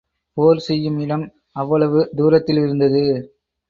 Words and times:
போர் 0.37 0.59
செய்யும் 0.59 0.97
இடம் 0.99 1.25
அவ்வளவு 1.55 2.01
தூரத்தில் 2.15 2.57
இருந்தது. 2.57 3.03